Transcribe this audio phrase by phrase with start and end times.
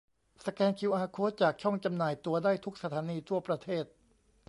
[0.45, 3.85] สแกนคิวอาร์โค้ดจากช่องจำหน่ายตั๋วได้ทุกสถานีทั่วประเทศ